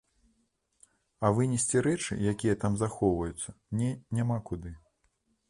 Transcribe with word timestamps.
А 1.27 1.29
вынесці 1.39 1.83
рэчы, 1.87 2.17
якія 2.33 2.55
там 2.65 2.81
захоўваюцца, 2.83 3.49
мне 3.75 3.93
няма 4.19 4.41
куды. 4.51 4.75